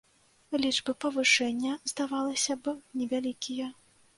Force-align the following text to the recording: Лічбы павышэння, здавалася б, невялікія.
Лічбы 0.63 0.95
павышэння, 1.03 1.75
здавалася 1.91 2.59
б, 2.65 2.75
невялікія. 3.03 3.73